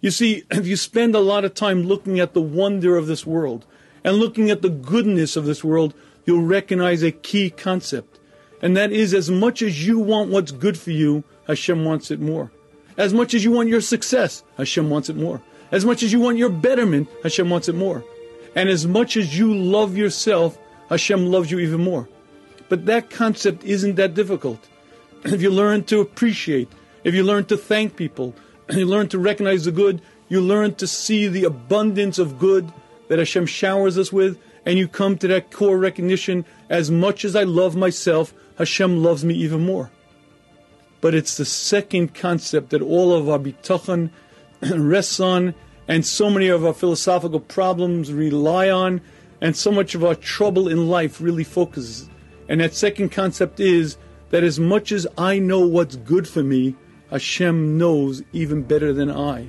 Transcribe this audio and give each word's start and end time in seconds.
You 0.00 0.10
see, 0.10 0.44
if 0.50 0.66
you 0.66 0.76
spend 0.76 1.14
a 1.14 1.20
lot 1.20 1.44
of 1.44 1.54
time 1.54 1.82
looking 1.82 2.20
at 2.20 2.34
the 2.34 2.40
wonder 2.40 2.96
of 2.96 3.06
this 3.06 3.26
world 3.26 3.66
and 4.04 4.16
looking 4.16 4.50
at 4.50 4.62
the 4.62 4.70
goodness 4.70 5.36
of 5.36 5.44
this 5.44 5.64
world, 5.64 5.94
you'll 6.24 6.42
recognize 6.42 7.02
a 7.02 7.12
key 7.12 7.50
concept. 7.50 8.18
And 8.60 8.76
that 8.76 8.92
is 8.92 9.14
as 9.14 9.30
much 9.30 9.62
as 9.62 9.86
you 9.86 9.98
want 9.98 10.30
what's 10.30 10.52
good 10.52 10.78
for 10.78 10.90
you, 10.90 11.24
Hashem 11.46 11.84
wants 11.84 12.10
it 12.10 12.20
more. 12.20 12.50
As 12.96 13.14
much 13.14 13.32
as 13.32 13.44
you 13.44 13.52
want 13.52 13.68
your 13.68 13.80
success, 13.80 14.42
Hashem 14.56 14.90
wants 14.90 15.08
it 15.08 15.16
more. 15.16 15.40
As 15.70 15.84
much 15.84 16.02
as 16.02 16.12
you 16.12 16.20
want 16.20 16.38
your 16.38 16.48
betterment, 16.48 17.08
Hashem 17.22 17.48
wants 17.48 17.68
it 17.68 17.74
more. 17.74 18.04
And 18.56 18.68
as 18.68 18.86
much 18.86 19.16
as 19.16 19.38
you 19.38 19.54
love 19.54 19.96
yourself, 19.96 20.58
Hashem 20.90 21.26
loves 21.26 21.50
you 21.50 21.60
even 21.60 21.82
more. 21.82 22.08
But 22.68 22.86
that 22.86 23.10
concept 23.10 23.64
isn't 23.64 23.94
that 23.96 24.14
difficult. 24.14 24.68
If 25.24 25.42
you 25.42 25.50
learn 25.50 25.84
to 25.84 26.00
appreciate, 26.00 26.68
if 27.04 27.14
you 27.14 27.22
learn 27.22 27.44
to 27.46 27.56
thank 27.56 27.96
people, 27.96 28.34
you 28.72 28.86
learn 28.86 29.08
to 29.08 29.18
recognize 29.18 29.64
the 29.64 29.72
good, 29.72 30.02
you 30.28 30.40
learn 30.40 30.74
to 30.74 30.86
see 30.86 31.26
the 31.26 31.44
abundance 31.44 32.18
of 32.18 32.38
good 32.38 32.72
that 33.08 33.18
Hashem 33.18 33.46
showers 33.46 33.96
us 33.96 34.12
with, 34.12 34.38
and 34.66 34.78
you 34.78 34.86
come 34.86 35.16
to 35.18 35.28
that 35.28 35.50
core 35.50 35.78
recognition 35.78 36.44
as 36.68 36.90
much 36.90 37.24
as 37.24 37.34
I 37.34 37.44
love 37.44 37.74
myself, 37.74 38.34
Hashem 38.58 39.02
loves 39.02 39.24
me 39.24 39.34
even 39.34 39.64
more. 39.64 39.90
But 41.00 41.14
it's 41.14 41.36
the 41.36 41.44
second 41.44 42.14
concept 42.14 42.70
that 42.70 42.82
all 42.82 43.14
of 43.14 43.28
our 43.28 43.38
bitachon 43.38 44.10
rests 44.60 45.20
on, 45.20 45.54
and 45.86 46.04
so 46.04 46.28
many 46.28 46.48
of 46.48 46.66
our 46.66 46.74
philosophical 46.74 47.40
problems 47.40 48.12
rely 48.12 48.68
on, 48.68 49.00
and 49.40 49.56
so 49.56 49.70
much 49.70 49.94
of 49.94 50.04
our 50.04 50.16
trouble 50.16 50.68
in 50.68 50.88
life 50.88 51.20
really 51.20 51.44
focuses. 51.44 52.10
And 52.48 52.60
that 52.60 52.74
second 52.74 53.10
concept 53.10 53.60
is 53.60 53.96
that 54.30 54.44
as 54.44 54.58
much 54.60 54.92
as 54.92 55.06
I 55.16 55.38
know 55.38 55.66
what's 55.66 55.96
good 55.96 56.28
for 56.28 56.42
me, 56.42 56.74
Hashem 57.10 57.78
knows 57.78 58.22
even 58.32 58.62
better 58.62 58.92
than 58.92 59.10
I. 59.10 59.48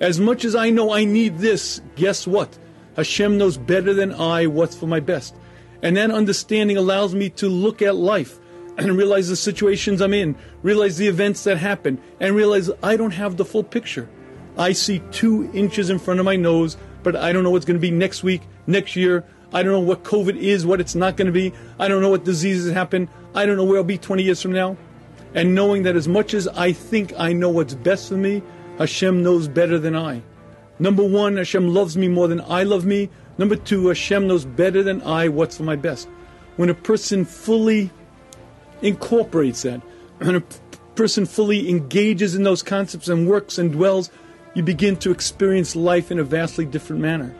As 0.00 0.20
much 0.20 0.44
as 0.44 0.54
I 0.54 0.70
know 0.70 0.92
I 0.92 1.04
need 1.04 1.38
this, 1.38 1.80
guess 1.96 2.26
what? 2.26 2.58
Hashem 2.96 3.38
knows 3.38 3.56
better 3.56 3.92
than 3.92 4.12
I 4.12 4.46
what's 4.46 4.76
for 4.76 4.86
my 4.86 5.00
best. 5.00 5.34
And 5.82 5.96
that 5.96 6.10
understanding 6.10 6.76
allows 6.76 7.14
me 7.14 7.30
to 7.30 7.48
look 7.48 7.82
at 7.82 7.96
life 7.96 8.38
and 8.78 8.96
realize 8.96 9.28
the 9.28 9.36
situations 9.36 10.00
I'm 10.00 10.14
in, 10.14 10.36
realize 10.62 10.96
the 10.96 11.08
events 11.08 11.44
that 11.44 11.58
happen, 11.58 12.00
and 12.18 12.34
realize 12.34 12.70
I 12.82 12.96
don't 12.96 13.12
have 13.12 13.36
the 13.36 13.44
full 13.44 13.64
picture. 13.64 14.08
I 14.56 14.72
see 14.72 15.02
two 15.10 15.50
inches 15.52 15.90
in 15.90 15.98
front 15.98 16.20
of 16.20 16.26
my 16.26 16.36
nose, 16.36 16.76
but 17.02 17.16
I 17.16 17.32
don't 17.32 17.42
know 17.42 17.50
what's 17.50 17.64
going 17.64 17.76
to 17.76 17.80
be 17.80 17.90
next 17.90 18.22
week, 18.22 18.42
next 18.66 18.96
year. 18.96 19.24
I 19.52 19.62
don't 19.62 19.72
know 19.72 19.80
what 19.80 20.04
COVID 20.04 20.36
is, 20.36 20.64
what 20.64 20.80
it's 20.80 20.94
not 20.94 21.16
going 21.16 21.26
to 21.26 21.32
be. 21.32 21.52
I 21.78 21.88
don't 21.88 22.02
know 22.02 22.10
what 22.10 22.24
diseases 22.24 22.72
happen. 22.72 23.08
I 23.34 23.46
don't 23.46 23.56
know 23.56 23.64
where 23.64 23.78
I'll 23.78 23.84
be 23.84 23.98
20 23.98 24.22
years 24.22 24.40
from 24.40 24.52
now. 24.52 24.76
And 25.34 25.54
knowing 25.54 25.84
that 25.84 25.96
as 25.96 26.08
much 26.08 26.34
as 26.34 26.48
I 26.48 26.72
think 26.72 27.12
I 27.18 27.32
know 27.32 27.50
what's 27.50 27.74
best 27.74 28.08
for 28.08 28.16
me, 28.16 28.42
Hashem 28.78 29.22
knows 29.22 29.48
better 29.48 29.78
than 29.78 29.94
I. 29.94 30.22
Number 30.78 31.04
one, 31.04 31.36
Hashem 31.36 31.72
loves 31.72 31.96
me 31.96 32.08
more 32.08 32.26
than 32.26 32.40
I 32.40 32.62
love 32.62 32.84
me. 32.84 33.10
Number 33.38 33.56
two, 33.56 33.88
Hashem 33.88 34.26
knows 34.26 34.44
better 34.44 34.82
than 34.82 35.02
I 35.02 35.28
what's 35.28 35.58
for 35.58 35.62
my 35.62 35.76
best. 35.76 36.08
When 36.56 36.70
a 36.70 36.74
person 36.74 37.24
fully 37.24 37.90
incorporates 38.82 39.62
that, 39.62 39.80
when 40.18 40.36
a 40.36 40.42
person 40.94 41.26
fully 41.26 41.68
engages 41.68 42.34
in 42.34 42.42
those 42.42 42.62
concepts 42.62 43.08
and 43.08 43.28
works 43.28 43.58
and 43.58 43.72
dwells, 43.72 44.10
you 44.54 44.62
begin 44.62 44.96
to 44.96 45.10
experience 45.10 45.76
life 45.76 46.10
in 46.10 46.18
a 46.18 46.24
vastly 46.24 46.64
different 46.64 47.02
manner. 47.02 47.34